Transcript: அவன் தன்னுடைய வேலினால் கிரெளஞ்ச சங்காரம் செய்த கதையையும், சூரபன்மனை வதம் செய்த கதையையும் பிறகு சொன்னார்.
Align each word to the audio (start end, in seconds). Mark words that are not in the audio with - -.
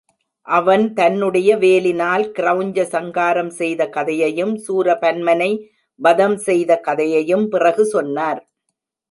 அவன் 0.47 0.85
தன்னுடைய 0.93 1.49
வேலினால் 1.57 2.23
கிரெளஞ்ச 2.37 2.85
சங்காரம் 2.85 3.51
செய்த 3.51 3.87
கதையையும், 3.89 4.53
சூரபன்மனை 4.67 5.51
வதம் 5.99 6.37
செய்த 6.37 6.79
கதையையும் 6.79 7.45
பிறகு 7.47 7.85
சொன்னார். 7.85 8.41